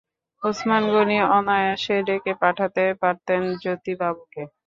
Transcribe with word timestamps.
ওসমান 0.41 0.83
গনি 0.93 1.17
অনায়াসে 1.29 1.95
ডেকে 2.07 2.33
পাঠাতে 2.41 2.83
পারতেন 3.01 3.41
জ্যোতিবাবুকে। 3.61 4.43